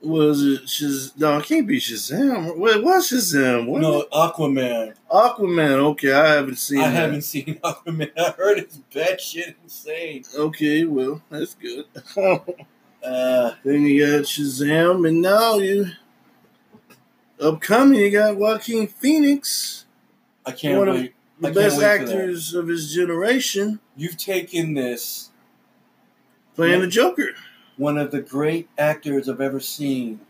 was 0.00 0.42
it 0.44 0.62
Shaz- 0.66 1.16
No, 1.18 1.38
it 1.38 1.44
can't 1.44 1.66
be 1.66 1.78
Shazam. 1.80 2.56
What 2.56 2.82
what's 2.84 3.12
Shazam? 3.12 3.66
What 3.66 3.82
no, 3.82 4.04
Aquaman. 4.12 4.94
Aquaman. 5.10 5.78
Okay, 5.90 6.12
I 6.12 6.34
haven't 6.34 6.56
seen. 6.56 6.80
I 6.80 6.84
that. 6.90 6.94
haven't 6.94 7.22
seen 7.22 7.58
Aquaman. 7.64 8.10
I 8.18 8.30
heard 8.30 8.58
it's 8.58 8.76
bad 8.94 9.20
shit 9.20 9.56
insane. 9.62 10.24
Okay, 10.36 10.84
well 10.84 11.22
that's 11.30 11.54
good. 11.54 11.84
Uh, 13.00 13.54
then 13.64 13.82
you 13.82 14.04
got 14.04 14.24
Shazam, 14.24 15.06
and 15.08 15.22
now 15.22 15.54
you 15.58 15.86
upcoming. 17.40 18.00
You 18.00 18.10
got 18.10 18.36
Joaquin 18.36 18.88
Phoenix, 18.88 19.86
I 20.44 20.50
can't 20.50 20.78
One 20.78 20.88
of- 20.88 20.94
wait. 20.96 21.14
the 21.40 21.48
I 21.48 21.52
best 21.52 21.78
wait 21.78 21.84
actors 21.86 22.54
of 22.54 22.66
his 22.66 22.92
generation, 22.92 23.78
You've 23.96 24.16
taken 24.16 24.74
this, 24.74 25.30
playing 26.56 26.74
Yeah. 26.80 26.86
the 26.86 26.86
Joker. 26.88 27.34
One 27.78 27.96
of 27.96 28.10
the 28.10 28.20
great 28.20 28.68
actors 28.76 29.28
I've 29.28 29.40
ever 29.40 29.60
seen. 29.60 30.20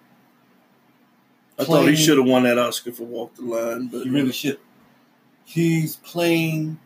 I 1.59 1.65
thought 1.65 1.89
he 1.89 1.97
should 1.97 2.19
have 2.19 2.27
won 2.27 2.45
that 2.45 2.57
Oscar 2.59 2.93
for 2.93 3.03
Walk 3.05 3.35
the 3.35 3.43
Line, 3.43 3.89
but 3.89 4.05
He 4.05 4.11
really 4.11 4.29
uh, 4.29 4.33
should. 4.33 4.59
He's 5.45 5.97
playing 5.97 6.79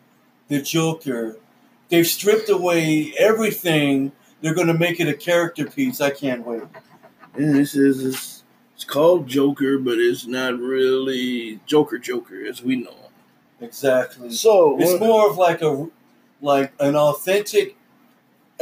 the 0.49 0.62
Joker. 0.62 1.37
They've 1.90 2.07
stripped 2.07 2.49
away 2.49 3.12
everything. 3.19 4.12
They're 4.40 4.54
going 4.54 4.69
to 4.69 4.75
make 4.75 4.99
it 4.99 5.09
a 5.09 5.14
character 5.14 5.66
piece. 5.66 6.00
I 6.00 6.11
can't 6.11 6.47
wait. 6.47 6.62
yeah, 7.38 7.52
this 7.52 7.75
is 7.75 8.02
it's, 8.04 8.42
it's 8.75 8.85
called 8.85 9.26
Joker, 9.28 9.76
but 9.78 9.99
it's 9.99 10.26
not 10.26 10.59
really 10.59 11.61
Joker 11.66 11.99
Joker 11.99 12.42
as 12.47 12.62
we 12.62 12.76
know. 12.76 12.90
him. 12.92 12.97
Exactly. 13.61 14.31
So 14.31 14.78
It's 14.81 14.92
what- 14.92 15.00
more 15.00 15.28
of 15.31 15.37
like 15.37 15.61
a 15.61 15.88
like 16.40 16.73
an 16.81 16.97
authentic 16.97 17.76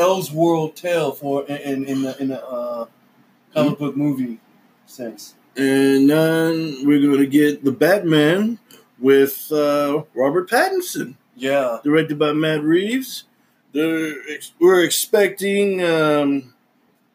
Elseworld 0.00 0.75
tale 0.75 1.12
for 1.12 1.45
in 1.47 1.85
in, 1.85 2.02
the 2.02 2.21
in 2.21 2.28
the 2.28 2.45
uh, 2.45 2.87
comic 3.54 3.78
book 3.78 3.97
movie 3.97 4.38
sense. 4.87 5.35
and 5.57 6.09
then 6.09 6.85
we're 6.87 7.00
going 7.00 7.19
to 7.19 7.26
get 7.26 7.64
the 7.64 7.73
Batman 7.73 8.59
with 8.99 9.50
uh, 9.52 10.02
Robert 10.14 10.49
Pattinson. 10.50 11.14
Yeah, 11.37 11.78
directed 11.85 12.19
by 12.19 12.33
Matt 12.33 12.62
Reeves. 12.62 13.25
They're, 13.73 14.14
we're 14.59 14.83
expecting 14.83 15.83
um, 15.85 16.54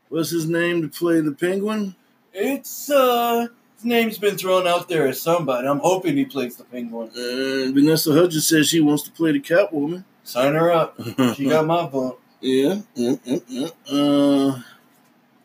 what's 0.10 0.30
his 0.30 0.48
name 0.48 0.82
to 0.84 0.88
play 0.88 1.20
the 1.20 1.34
Penguin. 1.34 1.96
it's 2.34 2.90
uh 2.90 3.48
his 3.76 3.84
name's 3.86 4.18
been 4.18 4.38
thrown 4.38 4.66
out 4.66 4.88
there 4.88 5.06
as 5.08 5.22
somebody. 5.22 5.68
I'm 5.68 5.80
hoping 5.80 6.16
he 6.16 6.24
plays 6.26 6.56
the 6.56 6.64
Penguin. 6.64 7.12
And 7.14 7.74
Vanessa 7.76 8.14
Hudgens 8.14 8.48
says 8.48 8.70
she 8.70 8.80
wants 8.80 9.04
to 9.04 9.12
play 9.12 9.34
the 9.34 9.40
Catwoman. 9.42 10.06
Sign 10.24 10.54
her 10.54 10.72
up. 10.72 10.98
She 11.36 11.50
got 11.50 11.66
my 11.68 11.86
vote. 11.88 12.20
Yeah, 12.46 12.82
yeah, 12.94 13.16
yeah, 13.24 13.40
yeah. 13.48 13.68
Uh, 13.92 14.62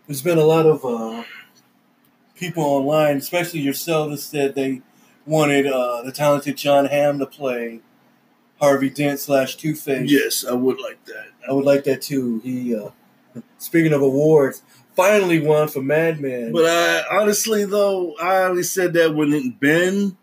There's 0.07 0.23
been 0.23 0.38
a 0.38 0.45
lot 0.45 0.66
of 0.66 0.85
uh, 0.85 1.25
people 2.35 2.62
online, 2.62 3.16
especially 3.16 3.61
yourself, 3.61 4.11
that 4.11 4.19
said 4.19 4.54
they 4.54 4.83
wanted 5.26 5.66
uh, 5.66 6.02
the 6.02 6.12
talented 6.12 6.57
John 6.57 6.87
Hamm 6.87 7.19
to 7.19 7.26
play 7.26 7.80
Harvey 8.61 8.90
Dent 8.90 9.19
slash 9.19 9.57
Two 9.57 9.75
Face. 9.75 10.11
yes, 10.11 10.45
I 10.45 10.52
would 10.52 10.80
like 10.80 11.04
that. 11.07 11.28
I 11.49 11.52
would 11.52 11.64
like 11.64 11.85
that 11.85 12.02
too. 12.02 12.40
He, 12.45 12.75
uh, 12.75 12.90
speaking 13.59 13.92
of 13.92 14.02
awards, 14.02 14.62
finally 14.95 15.40
won 15.40 15.69
for 15.69 15.80
Mad 15.80 16.21
Men. 16.21 16.52
But 16.52 16.66
I 16.66 17.21
honestly, 17.21 17.64
though, 17.64 18.14
I 18.16 18.42
only 18.42 18.62
said 18.62 18.92
that 18.95 19.14
when 19.14 19.50
Ben 19.61 20.16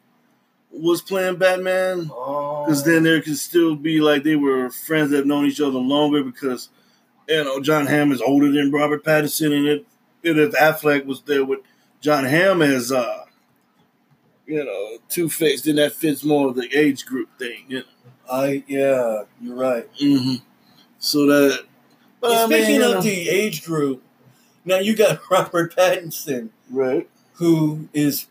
was 0.80 1.02
playing 1.02 1.38
Batman. 1.38 2.04
Because 2.04 2.84
then 2.84 3.04
there 3.04 3.22
could 3.22 3.38
still 3.38 3.76
be 3.76 4.02
like 4.02 4.24
they 4.24 4.36
were 4.36 4.70
friends 4.70 5.12
that 5.12 5.18
have 5.18 5.26
known 5.26 5.46
each 5.46 5.62
other 5.62 5.80
longer 5.80 6.24
because 6.24 6.70
you 7.28 7.44
know 7.44 7.60
John 7.62 7.88
Hamm 7.88 8.12
is 8.12 8.22
older 8.22 8.52
than 8.52 8.72
Robert 8.72 9.04
Pattinson, 9.04 9.56
and 9.56 9.68
it, 9.68 9.86
and 10.24 10.40
if 10.40 10.54
Affleck 10.54 11.06
was 11.06 11.22
there 11.22 11.46
with 11.46 11.60
John 12.02 12.26
Hamm 12.26 12.62
as 12.62 12.92
uh, 12.92 13.26
you 14.46 14.64
know 14.64 14.98
Two 15.10 15.30
Face, 15.30 15.64
then 15.64 15.76
that 15.76 15.94
fits 15.94 16.24
more 16.24 16.50
of 16.50 16.56
the 16.56 16.70
age 16.76 17.06
group 17.06 17.30
thing. 17.38 17.66
You 17.68 17.80
know? 17.80 17.86
I 18.30 18.64
yeah, 18.68 19.24
you're 19.42 19.56
right. 19.56 19.94
mm-hmm. 19.96 20.44
So 21.00 21.26
that. 21.28 21.66
But 22.20 22.32
I 22.32 22.48
mean, 22.48 22.64
Speaking 22.64 22.82
of 22.82 22.96
know, 22.96 23.02
the 23.02 23.30
age 23.30 23.64
group, 23.64 24.04
now 24.66 24.80
you 24.80 24.96
got 24.96 25.20
Robert 25.32 25.76
Pattinson, 25.76 26.50
right. 26.70 27.10
who 27.34 27.88
is, 27.94 28.28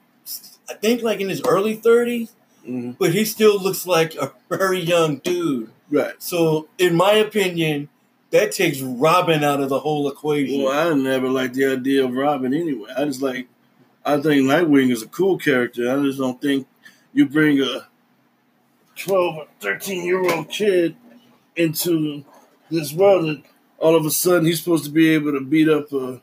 I 0.69 0.75
think, 0.75 1.03
like 1.03 1.21
in 1.21 1.29
his 1.29 1.43
early 1.47 1.77
30s, 1.77 2.31
hmm 2.65 2.93
but 2.99 3.13
he 3.13 3.25
still 3.25 3.63
looks 3.63 3.87
like 3.87 4.15
a 4.17 4.33
very 4.49 4.81
young 4.81 5.19
dude. 5.19 5.71
Right. 5.91 6.15
So, 6.19 6.69
in 6.79 6.97
my 6.97 7.13
opinion, 7.13 7.89
that 8.31 8.53
takes 8.53 8.81
Robin 8.81 9.45
out 9.45 9.61
of 9.61 9.69
the 9.69 9.81
whole 9.81 10.09
equation. 10.09 10.63
Well, 10.63 10.93
I 10.93 10.95
never 10.95 11.29
liked 11.29 11.55
the 11.55 11.67
idea 11.67 12.05
of 12.05 12.13
Robin 12.13 12.53
anyway. 12.53 12.91
I 12.97 13.05
just 13.05 13.23
like, 13.23 13.47
I 14.05 14.21
think 14.21 14.43
Nightwing 14.43 14.91
is 14.91 15.03
a 15.03 15.09
cool 15.09 15.39
character. 15.39 15.91
I 15.91 16.03
just 16.03 16.19
don't 16.19 16.41
think 16.41 16.67
you 17.13 17.29
bring 17.29 17.61
a 17.61 17.87
12 18.97 19.37
or 19.37 19.47
13 19.61 20.05
year 20.05 20.21
old 20.21 20.49
kid 20.49 20.97
into 21.55 22.25
this 22.71 22.93
world 22.93 23.25
and 23.27 23.43
all 23.79 23.95
of 23.95 24.05
a 24.05 24.11
sudden 24.11 24.47
he's 24.47 24.59
supposed 24.63 24.85
to 24.85 24.91
be 24.91 25.11
able 25.11 25.33
to 25.33 25.41
beat 25.41 25.69
up 25.69 25.93
a 25.93 26.21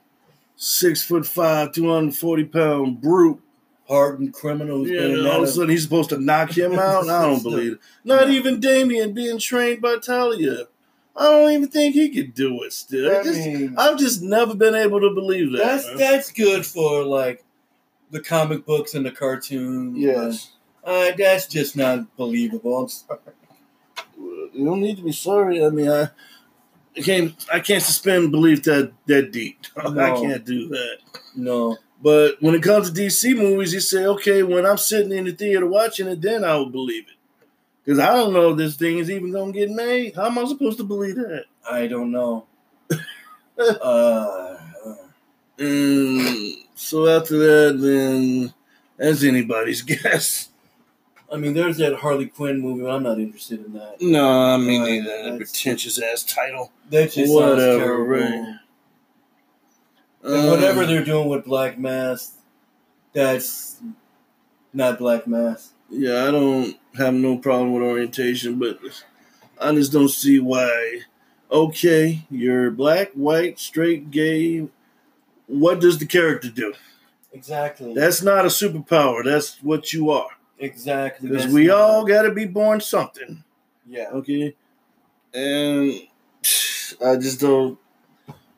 six 0.55 1.03
foot 1.03 1.25
five, 1.25 1.71
240 1.71 2.45
pound 2.45 3.01
brute. 3.01 3.41
Hardened 3.93 4.33
criminal 4.33 4.79
who's 4.79 4.89
Yeah, 4.89 5.01
and 5.19 5.27
all 5.27 5.37
of 5.37 5.43
a 5.43 5.47
sudden 5.47 5.69
he's 5.69 5.83
supposed 5.83 6.09
to 6.09 6.17
knock 6.17 6.57
him 6.57 6.73
out. 6.79 7.07
I 7.07 7.21
don't 7.27 7.43
believe 7.43 7.73
it. 7.73 7.79
Not 8.03 8.29
even 8.29 8.59
Damian 8.59 9.13
being 9.13 9.37
trained 9.37 9.81
by 9.81 9.97
Talia. 9.97 10.65
I 11.15 11.29
don't 11.29 11.51
even 11.51 11.69
think 11.69 11.93
he 11.93 12.09
could 12.09 12.33
do 12.33 12.63
it 12.63 12.73
still. 12.73 13.15
I 13.15 13.21
just- 13.23 13.37
mean, 13.39 13.75
I've 13.77 13.99
just 13.99 14.23
never 14.23 14.55
been 14.55 14.73
able 14.73 14.99
to 14.99 15.13
believe 15.13 15.51
that. 15.51 15.59
that's 15.59 15.87
man. 15.87 15.97
that's 15.97 16.31
good 16.31 16.65
for 16.65 17.03
like 17.03 17.43
the 18.09 18.19
comic 18.19 18.65
books 18.65 18.95
and 18.95 19.05
the 19.05 19.11
cartoons. 19.11 19.95
Yes. 19.97 20.53
uh, 20.83 21.11
that's 21.15 21.45
just 21.45 21.77
not 21.77 22.17
believable. 22.17 22.75
I'm 22.79 22.89
sorry. 22.89 23.19
You 24.53 24.65
don't 24.65 24.81
need 24.81 24.97
to 24.97 25.03
be 25.03 25.11
sorry. 25.11 25.63
I 25.63 25.69
mean, 25.69 25.89
I, 25.89 26.09
I 26.97 27.01
can't. 27.01 27.33
I 27.51 27.59
can't 27.59 27.83
suspend 27.83 28.31
belief 28.31 28.63
that 28.63 28.91
that 29.07 29.31
deep. 29.31 29.65
I 29.77 30.11
can't 30.19 30.45
do 30.45 30.67
that. 30.69 30.97
No, 31.35 31.77
But 32.03 32.35
when 32.41 32.53
it 32.53 32.61
comes 32.61 32.91
to 32.91 33.01
DC 33.01 33.35
movies, 33.37 33.73
you 33.73 33.79
say, 33.79 34.05
okay, 34.05 34.43
when 34.43 34.65
I'm 34.65 34.77
sitting 34.77 35.13
in 35.13 35.23
the 35.23 35.31
theater 35.31 35.65
watching 35.65 36.07
it, 36.07 36.21
then 36.21 36.43
I 36.43 36.55
will 36.57 36.69
believe 36.69 37.05
it. 37.07 37.15
Because 37.85 37.97
I 37.99 38.07
don't 38.13 38.33
know 38.33 38.51
if 38.51 38.57
this 38.57 38.75
thing 38.75 38.97
is 38.97 39.09
even 39.09 39.31
going 39.31 39.53
to 39.53 39.59
get 39.59 39.69
made. 39.69 40.15
How 40.15 40.25
am 40.25 40.37
I 40.37 40.45
supposed 40.45 40.77
to 40.79 40.83
believe 40.83 41.15
that? 41.15 41.45
I 41.69 41.87
don't 41.87 42.11
know. 42.11 42.45
uh, 43.57 44.55
And 45.57 46.55
so 46.75 47.07
after 47.07 47.37
that, 47.37 47.77
then 47.79 48.53
that's 48.97 49.23
anybody's 49.23 49.81
guess. 49.93 50.49
I 51.31 51.37
mean, 51.37 51.53
there's 51.53 51.77
that 51.77 51.95
Harley 51.95 52.27
Quinn 52.27 52.59
movie. 52.59 52.83
But 52.83 52.91
I'm 52.91 53.03
not 53.03 53.17
interested 53.19 53.65
in 53.65 53.73
that. 53.73 54.01
No, 54.01 54.29
I 54.29 54.57
mean, 54.57 54.81
Uh. 54.81 55.29
That 55.29 55.37
pretentious 55.37 55.99
ass 56.01 56.23
title. 56.23 56.71
That 56.89 57.05
just 57.11 57.15
sounds 57.15 57.31
Whatever, 57.31 57.77
terrible. 57.79 58.05
right. 58.05 58.59
And 60.23 60.49
whatever 60.49 60.81
Um, 60.83 60.87
they're 60.87 61.03
doing 61.03 61.27
with 61.29 61.45
Black 61.45 61.77
Mass, 61.77 62.33
that's 63.11 63.81
not 64.73 64.97
Black 64.97 65.27
Mass. 65.27 65.71
Yeah, 65.89 66.25
I 66.27 66.31
don't 66.31 66.77
have 66.97 67.13
no 67.13 67.37
problem 67.37 67.73
with 67.73 67.83
orientation, 67.83 68.57
but 68.57 68.79
I 69.59 69.73
just 69.73 69.91
don't 69.91 70.09
see 70.09 70.39
why. 70.39 71.01
Okay, 71.51 72.25
you're 72.31 72.71
black, 72.71 73.11
white, 73.13 73.59
straight, 73.59 74.09
gay. 74.09 74.67
What 75.45 75.79
does 75.81 75.99
the 75.99 76.05
character 76.07 76.49
do? 76.49 76.73
Exactly. 77.31 77.93
That's 77.93 78.21
not 78.23 78.45
a 78.45 78.47
superpower. 78.47 79.23
That's 79.23 79.61
what 79.61 79.91
you 79.93 80.09
are. 80.09 80.29
exactly. 80.57 81.29
Because 81.29 81.47
we 81.47 81.67
not- 81.67 81.77
all 81.79 82.05
got 82.05 82.23
to 82.23 82.31
be 82.31 82.45
born 82.45 82.79
something. 82.79 83.43
Yeah. 83.87 84.09
Okay, 84.13 84.55
and 85.33 85.93
I 87.05 87.17
just 87.17 87.39
don't. 87.41 87.77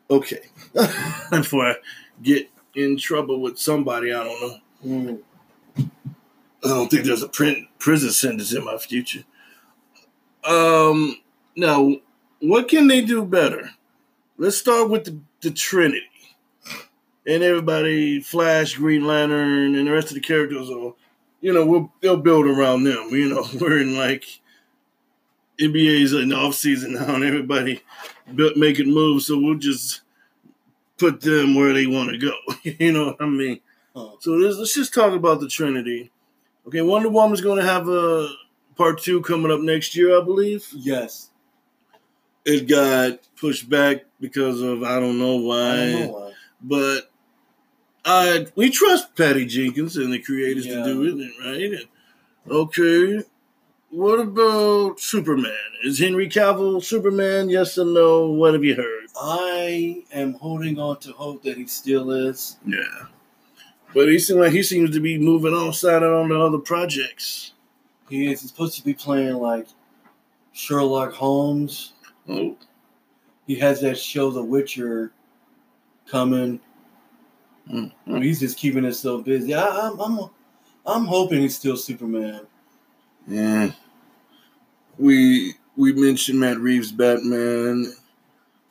Okay, 0.10 0.42
before 1.32 1.66
I 1.66 1.76
get 2.22 2.50
in 2.76 2.98
trouble 2.98 3.42
with 3.42 3.58
somebody, 3.58 4.14
I 4.14 4.24
don't 4.24 4.42
know. 4.42 4.58
Mm. 4.86 5.20
I 5.78 6.68
don't 6.68 6.90
think 6.90 7.06
there's 7.06 7.24
a 7.24 7.30
print, 7.30 7.68
prison 7.80 8.12
sentence 8.12 8.54
in 8.54 8.64
my 8.64 8.78
future. 8.78 9.24
Um, 10.44 11.18
now, 11.56 11.96
what 12.40 12.68
can 12.68 12.88
they 12.88 13.02
do 13.02 13.24
better? 13.26 13.72
Let's 14.38 14.58
start 14.58 14.90
with 14.90 15.06
the, 15.06 15.20
the 15.42 15.52
Trinity. 15.52 16.04
And 17.28 17.42
everybody, 17.42 18.20
Flash, 18.20 18.76
Green 18.76 19.08
Lantern, 19.08 19.76
and 19.76 19.88
the 19.88 19.92
rest 19.92 20.10
of 20.10 20.16
the 20.16 20.20
characters 20.20 20.70
are, 20.70 20.94
you 21.42 21.54
know, 21.54 21.66
we'll, 21.66 21.92
they'll 22.02 22.18
build 22.18 22.46
around 22.46 22.84
them. 22.84 23.10
You 23.10 23.30
know, 23.30 23.46
we're 23.60 23.80
in 23.80 23.98
like 23.98 24.26
NBA's 25.60 26.14
in 26.14 26.30
the 26.30 26.36
off 26.36 26.56
season 26.56 26.94
now, 26.94 27.16
and 27.16 27.24
everybody 27.24 27.82
making 28.56 28.94
moves, 28.94 29.28
so 29.28 29.38
we'll 29.40 29.56
just 29.56 30.02
put 30.98 31.22
them 31.22 31.56
where 31.56 31.74
they 31.74 31.86
want 31.88 32.12
to 32.12 32.18
go. 32.18 32.34
you 32.64 32.92
know 32.92 33.08
what 33.08 33.22
I 33.22 33.26
mean? 33.26 33.60
So 34.20 34.32
let's, 34.32 34.58
let's 34.58 34.74
just 34.76 34.94
talk 34.94 35.14
about 35.14 35.40
the 35.40 35.48
Trinity. 35.48 36.12
Okay, 36.68 36.82
Wonder 36.82 37.10
Woman's 37.10 37.42
going 37.42 37.58
to 37.64 37.70
have 37.70 37.88
a 37.88 38.28
part 38.76 39.02
two 39.02 39.22
coming 39.22 39.52
up 39.52 39.62
next 39.62 39.96
year, 39.96 40.20
I 40.20 40.24
believe. 40.24 40.68
Yes. 40.74 41.30
It 42.44 42.68
got 42.68 43.20
pushed 43.40 43.70
back 43.70 44.06
because 44.20 44.62
of 44.62 44.84
I 44.84 45.00
don't 45.00 45.18
know 45.18 45.38
why. 45.38 45.72
I 45.72 45.76
don't 45.78 46.02
know 46.02 46.12
why. 46.12 46.32
but 46.62 47.12
I 48.04 48.48
we 48.56 48.70
trust 48.70 49.16
Patty 49.16 49.46
Jenkins 49.46 49.98
and 49.98 50.12
the 50.14 50.20
creators 50.20 50.66
Yeah. 50.68 50.84
to 50.84 50.84
do 50.84 51.20
it, 51.20 51.32
right? 51.44 51.80
And, 51.80 51.88
okay, 52.52 53.24
what 53.90 54.20
about 54.20 55.00
Superman? 55.00 55.52
Is 55.84 56.00
Henry 56.00 56.28
Cavill 56.28 56.84
Superman? 56.84 57.50
Yes 57.50 57.78
or 57.78 57.86
no? 57.86 58.30
What 58.32 58.54
have 58.54 58.64
you 58.64 58.76
heard? 58.76 59.06
I 59.20 60.04
am 60.12 60.34
holding 60.34 60.78
on 60.80 61.00
to 61.00 61.12
hope 61.14 61.44
that 61.44 61.58
he 61.58 61.68
still 61.68 62.12
is. 62.12 62.58
Yeah, 62.66 63.06
but 63.94 64.08
he 64.10 64.20
seems 64.20 64.40
like 64.40 64.52
he 64.52 64.64
seems 64.64 64.92
to 64.92 65.00
be 65.00 65.18
moving 65.18 65.54
on 65.54 65.72
side 65.74 66.04
on 66.04 66.30
the 66.30 66.40
other 66.40 66.58
projects. 66.58 67.54
He 68.10 68.32
is 68.32 68.42
He's 68.42 68.50
supposed 68.52 68.78
to 68.78 68.84
be 68.84 68.94
playing 68.94 69.36
like 69.36 69.68
Sherlock 70.54 71.14
Holmes. 71.14 71.94
Oh, 72.28 72.58
He 73.48 73.56
has 73.56 73.82
that 73.82 73.98
show, 73.98 74.30
The 74.32 74.44
Witcher, 74.44 75.12
coming. 76.08 76.60
mm, 77.72 77.92
Well, 78.06 78.22
He's 78.22 78.40
just 78.42 78.58
keeping 78.58 78.84
himself 78.84 79.24
busy. 79.26 79.54
I, 79.54 79.68
I'm, 79.68 80.00
I'm, 80.00 80.20
I'm 80.86 81.06
hoping 81.06 81.42
he's 81.42 81.56
still 81.56 81.78
Superman. 81.78 82.42
Yeah. 83.28 83.72
We 84.98 85.56
we 85.76 85.94
mentioned 85.94 86.40
Matt 86.40 86.60
Reeves 86.60 86.92
Batman. 86.92 87.94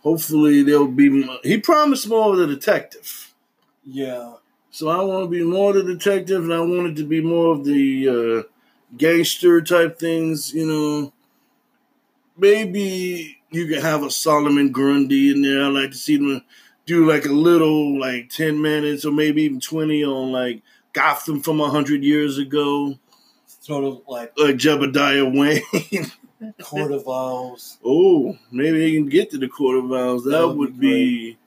Hopefully 0.01 0.63
there'll 0.63 0.89
be 0.89 1.29
he 1.43 1.59
promised 1.59 2.09
more 2.09 2.33
of 2.33 2.39
the 2.39 2.47
detective. 2.47 3.35
Yeah, 3.87 4.35
So 4.71 4.89
I 4.89 5.03
want 5.03 5.25
to 5.25 5.29
be 5.31 5.45
more 5.45 5.77
of 5.77 5.85
the 5.85 5.95
detective 5.95 6.43
and 6.45 6.55
I 6.55 6.61
wanted 6.61 6.97
to 6.97 7.05
be 7.05 7.21
more 7.21 7.55
of 7.55 7.67
the 7.67 8.09
uh, 8.09 8.49
gangster 8.97 9.61
type 9.61 9.99
things, 9.99 10.55
you 10.55 10.67
know. 10.67 11.13
Maybe 12.37 13.39
you 13.51 13.67
can 13.67 13.83
have 13.83 14.03
a 14.03 14.11
Solomon 14.11 14.73
Grundy 14.73 15.31
in 15.31 15.43
there. 15.43 15.65
I 15.65 15.69
like 15.69 15.91
to 15.91 15.97
see 15.97 16.17
them 16.17 16.43
do 16.87 17.07
like 17.07 17.27
a 17.27 17.33
little 17.33 17.99
like 18.01 18.31
10 18.31 18.61
minutes 18.61 19.05
or 19.05 19.13
maybe 19.13 19.43
even 19.43 19.61
20 19.61 20.05
on 20.05 20.33
like 20.33 20.63
Gotham 20.95 21.43
from 21.43 21.59
100 21.59 22.03
years 22.03 22.39
ago, 22.39 22.99
sort 23.65 23.85
of 23.85 24.03
like 24.07 24.33
like 24.39 24.57
Jebediah 24.57 25.27
Wayne. 25.39 26.11
Court 26.63 26.93
of 26.93 27.09
Owls. 27.09 27.79
Oh, 27.83 28.37
maybe 28.53 28.85
he 28.91 28.97
can 28.97 29.09
get 29.09 29.31
to 29.31 29.39
the 29.39 29.49
Court 29.49 29.83
of 29.83 29.91
Owls. 29.93 30.25
That, 30.25 30.31
That 30.33 30.49
would 30.49 30.57
would 30.59 30.81
be 30.81 31.31
be, 31.33 31.39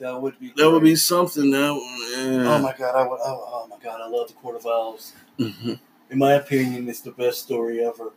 That 0.00 0.20
would 0.22 0.38
be. 0.40 0.52
that 0.56 0.70
would 0.70 0.82
be 0.82 0.96
something. 0.96 1.50
That 1.50 1.74
yeah. 2.16 2.54
Oh 2.54 2.58
my 2.58 2.74
god! 2.76 2.94
I 2.96 3.06
would. 3.06 3.18
Oh, 3.22 3.44
oh 3.52 3.66
my 3.68 3.76
god! 3.82 4.00
I 4.00 4.08
love 4.08 4.28
the 4.28 4.34
Court 4.34 4.56
of 4.56 4.64
Owls. 4.66 5.12
Mhm. 5.38 5.78
In 6.10 6.18
my 6.18 6.32
opinion, 6.34 6.88
it's 6.88 7.00
the 7.02 7.10
best 7.10 7.42
story 7.42 7.84
ever. 7.84 8.12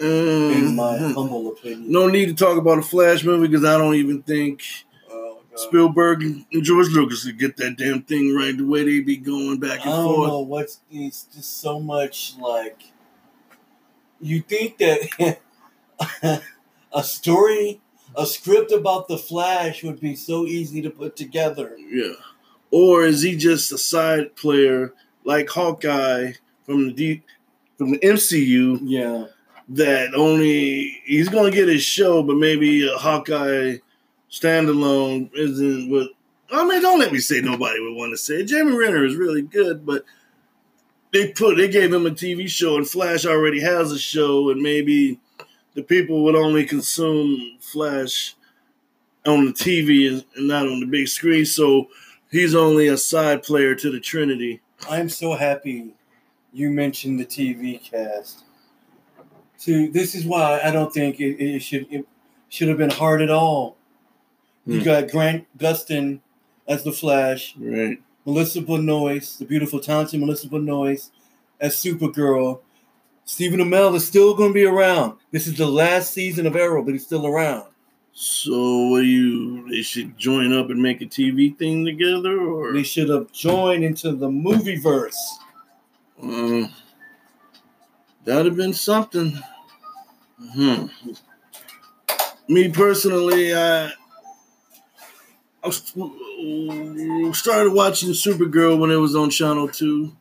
In 0.00 0.74
my 0.74 0.96
Mhm. 0.96 1.14
humble 1.14 1.48
opinion. 1.48 1.92
No 1.92 2.08
need 2.08 2.26
to 2.26 2.34
talk 2.34 2.56
about 2.56 2.78
a 2.78 2.82
Flash 2.82 3.22
movie 3.22 3.46
because 3.48 3.64
I 3.64 3.76
don't 3.76 3.94
even 3.96 4.22
think. 4.22 4.62
Spielberg 5.56 6.22
and 6.22 6.44
George 6.62 6.88
Lucas 6.88 7.24
could 7.24 7.38
get 7.38 7.56
that 7.58 7.76
damn 7.76 8.02
thing 8.02 8.34
right. 8.34 8.56
The 8.56 8.64
way 8.66 8.84
they 8.84 9.00
be 9.00 9.16
going 9.16 9.58
back 9.60 9.80
and 9.84 9.90
I 9.92 9.96
don't 9.96 10.14
forth. 10.14 10.28
know 10.28 10.40
what's. 10.40 10.80
It's 10.90 11.24
just 11.24 11.60
so 11.60 11.78
much 11.80 12.34
like. 12.38 12.82
You 14.20 14.40
think 14.40 14.78
that 14.78 15.38
a 16.92 17.02
story, 17.04 17.80
a 18.16 18.24
script 18.26 18.72
about 18.72 19.08
the 19.08 19.18
Flash 19.18 19.82
would 19.82 20.00
be 20.00 20.14
so 20.14 20.46
easy 20.46 20.80
to 20.82 20.90
put 20.90 21.16
together. 21.16 21.76
Yeah. 21.78 22.12
Or 22.70 23.04
is 23.04 23.22
he 23.22 23.36
just 23.36 23.72
a 23.72 23.78
side 23.78 24.34
player 24.36 24.94
like 25.24 25.48
Hawkeye 25.50 26.32
from 26.64 26.86
the 26.86 26.92
D, 26.92 27.22
from 27.76 27.90
the 27.92 27.98
MCU 27.98 28.78
Yeah. 28.82 29.26
that 29.70 30.14
only 30.14 31.00
he's 31.04 31.28
gonna 31.28 31.50
get 31.50 31.68
his 31.68 31.82
show, 31.82 32.22
but 32.22 32.36
maybe 32.36 32.88
Hawkeye 32.96 33.78
standalone 34.32 35.30
isn't 35.34 35.90
what. 35.90 36.08
I 36.50 36.64
mean, 36.64 36.82
don't 36.82 36.98
let 36.98 37.12
me 37.12 37.18
say 37.18 37.40
nobody 37.40 37.80
would 37.80 37.94
want 37.94 38.12
to 38.12 38.16
say. 38.16 38.44
Jeremy 38.44 38.76
Renner 38.76 39.04
is 39.04 39.16
really 39.16 39.42
good, 39.42 39.86
but 39.86 40.04
they 41.12 41.32
put 41.32 41.56
they 41.56 41.68
gave 41.68 41.92
him 41.92 42.06
a 42.06 42.10
TV 42.10 42.48
show, 42.48 42.76
and 42.76 42.88
Flash 42.88 43.24
already 43.24 43.60
has 43.60 43.92
a 43.92 43.98
show, 43.98 44.50
and 44.50 44.60
maybe 44.60 45.20
the 45.74 45.82
people 45.82 46.24
would 46.24 46.34
only 46.34 46.64
consume 46.64 47.58
Flash 47.60 48.34
on 49.26 49.46
the 49.46 49.52
TV 49.52 50.10
and 50.10 50.24
and 50.34 50.48
not 50.48 50.66
on 50.66 50.80
the 50.80 50.86
big 50.86 51.08
screen. 51.08 51.44
So 51.44 51.88
he's 52.30 52.54
only 52.54 52.88
a 52.88 52.96
side 52.96 53.42
player 53.42 53.74
to 53.74 53.90
the 53.90 54.00
Trinity. 54.00 54.60
I'm 54.90 55.08
so 55.08 55.34
happy 55.34 55.94
you 56.52 56.70
mentioned 56.70 57.20
the 57.20 57.26
TV 57.26 57.82
cast. 57.82 58.44
See, 59.56 59.86
this 59.86 60.14
is 60.14 60.26
why 60.26 60.60
I 60.62 60.70
don't 60.70 60.92
think 60.92 61.20
it, 61.20 61.40
it 61.42 61.60
should 61.60 61.86
it 61.90 62.06
should 62.48 62.68
have 62.68 62.78
been 62.78 62.90
hard 62.90 63.22
at 63.22 63.30
all. 63.30 63.76
You 64.66 64.78
Hmm. 64.78 64.84
got 64.84 65.10
Grant 65.10 65.46
Gustin 65.58 66.20
as 66.68 66.84
the 66.84 66.92
Flash, 66.92 67.54
Right. 67.58 67.98
Melissa 68.24 68.60
Benoist, 68.60 69.38
the 69.40 69.44
beautiful, 69.44 69.80
talented 69.80 70.20
Melissa 70.20 70.48
Benoist 70.48 71.10
as 71.60 71.74
Supergirl. 71.76 72.60
Stephen 73.24 73.60
Amell 73.60 73.94
is 73.96 74.06
still 74.06 74.34
going 74.34 74.50
to 74.50 74.54
be 74.54 74.64
around. 74.64 75.14
This 75.32 75.46
is 75.46 75.56
the 75.56 75.66
last 75.66 76.12
season 76.12 76.46
of 76.46 76.54
Arrow, 76.56 76.82
but 76.84 76.92
he's 76.92 77.04
still 77.04 77.26
around. 77.26 77.66
So 78.12 78.98
you? 78.98 79.68
They 79.70 79.82
should 79.82 80.18
join 80.18 80.52
up 80.52 80.70
and 80.70 80.80
make 80.82 81.00
a 81.00 81.06
TV 81.06 81.56
thing 81.56 81.84
together, 81.84 82.38
or 82.40 82.72
They 82.72 82.82
should 82.82 83.08
have 83.08 83.32
joined 83.32 83.84
into 83.84 84.12
the 84.12 84.28
movie 84.30 84.76
verse. 84.76 85.16
Um, 86.20 86.70
that'd 88.24 88.46
have 88.46 88.56
been 88.56 88.74
something. 88.74 89.38
Hmm. 90.52 90.86
Me 92.48 92.68
personally, 92.68 93.54
I, 93.54 93.92
I 95.64 95.70
started 97.32 97.70
watching 97.70 98.10
Supergirl 98.10 98.78
when 98.78 98.90
it 98.90 98.96
was 98.96 99.14
on 99.14 99.30
Channel 99.30 99.68
Two, 99.68 100.16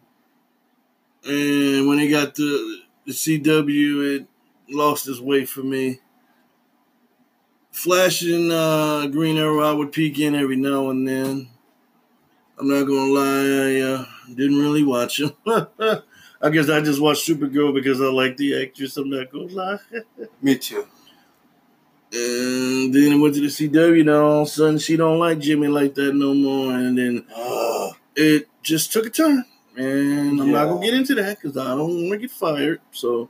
and 1.26 1.88
when 1.88 2.00
it 2.00 2.10
got 2.10 2.36
to 2.36 2.80
the 3.06 3.12
CW, 3.12 4.16
it 4.18 4.28
lost 4.70 5.08
its 5.08 5.20
way 5.20 5.46
for 5.46 5.62
me. 5.62 6.00
Flashing 7.72 8.52
uh, 8.52 9.08
Green 9.08 9.38
Arrow, 9.38 9.62
I 9.62 9.72
would 9.72 9.92
peek 9.92 10.20
in 10.20 10.36
every 10.36 10.58
now 10.58 10.90
and 10.90 11.08
then. 11.08 11.50
I'm 12.60 12.68
not 12.68 12.84
gonna 12.84 13.12
lie, 13.12 13.70
I 13.70 13.82
uh, 13.82 14.06
didn't 14.36 14.60
really 14.60 14.84
watch 14.84 15.20
him. 15.20 15.32
I 16.44 16.50
guess 16.52 16.70
I 16.70 16.82
just 16.82 17.02
watched 17.02 17.28
Supergirl 17.28 17.74
because 17.74 18.00
I 18.00 18.06
like 18.06 18.38
the 18.38 18.62
actress. 18.62 18.98
I'm 18.98 19.10
not 19.10 19.32
gonna 19.32 19.46
lie. 19.46 19.80
Me 20.42 20.58
too. 20.58 20.86
And 22.14 22.94
then 22.94 23.22
went 23.22 23.36
to 23.36 23.42
the 23.42 23.48
CW. 23.48 24.04
Now 24.06 24.26
all 24.26 24.42
of 24.42 24.48
a 24.48 24.52
sudden 24.52 24.80
she 24.80 24.98
don't 24.98 25.20
like 25.20 25.40
Jimmy 25.40 25.68
like 25.68 25.96
that 25.96 26.14
no 26.14 26.34
more. 26.34 26.74
And 26.74 26.98
then 26.98 27.26
Uh, 27.34 27.92
it 28.16 28.48
just 28.62 28.92
took 28.92 29.06
a 29.06 29.10
turn. 29.10 29.46
And 29.78 30.42
I'm 30.42 30.52
not 30.52 30.66
gonna 30.66 30.86
get 30.86 30.94
into 30.94 31.16
that 31.16 31.38
because 31.40 31.56
I 31.58 31.70
don't 31.76 32.10
want 32.10 32.12
to 32.12 32.18
get 32.18 32.32
fired. 32.32 32.82
So 32.92 33.30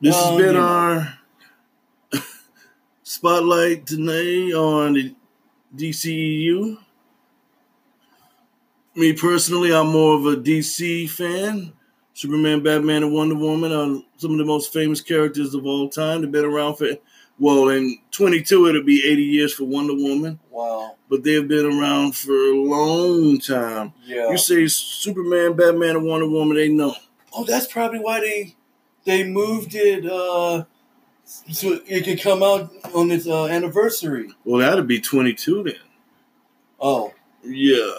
this 0.00 0.14
has 0.14 0.36
been 0.38 0.56
our 0.56 1.18
spotlight 3.02 3.86
today 3.86 4.52
on 4.52 4.92
the 4.94 5.14
DCEU. 5.76 6.78
Me 8.94 9.12
personally, 9.14 9.74
I'm 9.74 9.88
more 9.88 10.16
of 10.16 10.26
a 10.26 10.36
DC 10.36 11.08
fan. 11.10 11.72
Superman, 12.14 12.62
Batman, 12.62 13.04
and 13.04 13.12
Wonder 13.12 13.34
Woman 13.34 13.72
are 13.72 14.02
some 14.16 14.32
of 14.32 14.38
the 14.38 14.44
most 14.44 14.72
famous 14.72 15.00
characters 15.00 15.54
of 15.54 15.64
all 15.64 15.88
time. 15.88 16.20
They've 16.20 16.30
been 16.30 16.44
around 16.44 16.76
for, 16.76 16.88
well, 17.38 17.68
in 17.68 17.98
22, 18.10 18.68
it'll 18.68 18.82
be 18.82 19.02
80 19.04 19.22
years 19.22 19.54
for 19.54 19.64
Wonder 19.64 19.94
Woman, 19.94 20.38
wow. 20.50 20.96
but 21.08 21.24
they've 21.24 21.46
been 21.46 21.66
around 21.66 22.14
for 22.14 22.32
a 22.32 22.54
long 22.54 23.38
time. 23.38 23.94
Yeah. 24.04 24.30
You 24.30 24.38
say 24.38 24.66
Superman, 24.66 25.54
Batman, 25.54 25.96
and 25.96 26.04
Wonder 26.06 26.28
Woman, 26.28 26.56
they 26.56 26.68
know. 26.68 26.94
Oh, 27.32 27.44
that's 27.44 27.66
probably 27.66 27.98
why 27.98 28.20
they 28.20 28.56
they 29.04 29.24
moved 29.24 29.74
it 29.74 30.06
uh 30.06 30.64
so 31.24 31.80
it 31.86 32.04
could 32.04 32.20
come 32.20 32.42
out 32.42 32.70
on 32.94 33.10
its 33.10 33.26
uh, 33.26 33.46
anniversary. 33.46 34.28
Well, 34.44 34.60
that'll 34.60 34.84
be 34.84 35.00
22 35.00 35.62
then. 35.64 35.74
Oh, 36.78 37.14
Yeah. 37.42 37.94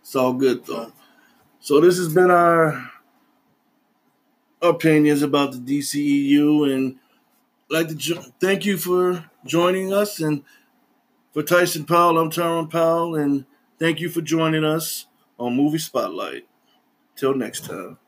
It's 0.00 0.14
all 0.14 0.32
good, 0.34 0.64
though. 0.66 0.92
So 1.60 1.80
this 1.80 1.96
has 1.96 2.12
been 2.12 2.30
our 2.30 2.90
opinions 4.62 5.22
about 5.22 5.52
the 5.52 5.58
DCEU, 5.58 6.72
and 6.72 6.96
like 7.70 7.88
to 7.88 7.94
jo- 7.94 8.24
thank 8.40 8.64
you 8.64 8.76
for 8.76 9.30
joining 9.46 9.92
us. 9.92 10.20
And 10.20 10.44
for 11.32 11.42
Tyson 11.42 11.84
Powell, 11.84 12.18
I'm 12.18 12.30
Tyrone 12.30 12.68
Powell, 12.68 13.16
and 13.16 13.46
thank 13.78 14.00
you 14.00 14.08
for 14.08 14.20
joining 14.20 14.64
us 14.64 15.06
on 15.38 15.56
Movie 15.56 15.78
Spotlight. 15.78 16.46
Till 17.16 17.34
next 17.34 17.66
time. 17.66 17.98